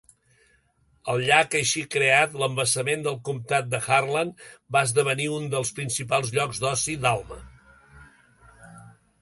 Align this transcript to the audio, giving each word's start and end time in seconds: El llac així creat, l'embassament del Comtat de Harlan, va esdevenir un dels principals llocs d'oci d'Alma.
El 1.13 1.19
llac 1.25 1.57
així 1.59 1.83
creat, 1.95 2.33
l'embassament 2.43 3.05
del 3.07 3.19
Comtat 3.29 3.69
de 3.75 3.81
Harlan, 3.99 4.31
va 4.77 4.83
esdevenir 4.89 5.29
un 5.37 5.47
dels 5.55 5.73
principals 5.81 6.35
llocs 6.39 6.63
d'oci 6.65 6.97
d'Alma. 7.05 7.43